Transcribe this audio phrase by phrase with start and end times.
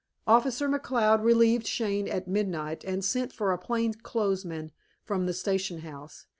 [0.25, 4.71] "Officer McCloud relieved Shane at midnight, and sent for a plain clothes man
[5.03, 6.25] from the station house.